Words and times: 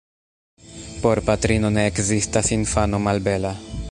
Por 1.03 1.21
patrino 1.27 1.71
ne 1.75 1.85
ekzistas 1.91 2.51
infano 2.57 3.03
malbela. 3.09 3.55